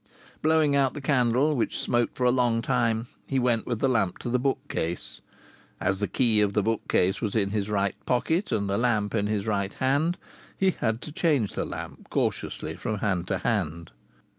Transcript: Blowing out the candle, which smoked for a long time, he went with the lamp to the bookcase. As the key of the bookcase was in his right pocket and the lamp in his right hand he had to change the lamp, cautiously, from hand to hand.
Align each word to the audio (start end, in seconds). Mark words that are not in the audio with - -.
Blowing 0.41 0.75
out 0.75 0.95
the 0.95 0.99
candle, 0.99 1.55
which 1.55 1.77
smoked 1.79 2.17
for 2.17 2.23
a 2.23 2.31
long 2.31 2.63
time, 2.63 3.05
he 3.27 3.37
went 3.37 3.67
with 3.67 3.77
the 3.77 3.87
lamp 3.87 4.17
to 4.17 4.31
the 4.31 4.39
bookcase. 4.39 5.21
As 5.79 5.99
the 5.99 6.07
key 6.07 6.41
of 6.41 6.53
the 6.53 6.63
bookcase 6.63 7.21
was 7.21 7.35
in 7.35 7.51
his 7.51 7.69
right 7.69 7.93
pocket 8.07 8.51
and 8.51 8.67
the 8.67 8.79
lamp 8.79 9.13
in 9.13 9.27
his 9.27 9.45
right 9.45 9.73
hand 9.75 10.17
he 10.57 10.71
had 10.71 11.03
to 11.03 11.11
change 11.11 11.53
the 11.53 11.65
lamp, 11.65 12.09
cautiously, 12.09 12.75
from 12.75 12.97
hand 12.97 13.27
to 13.27 13.37
hand. 13.37 13.91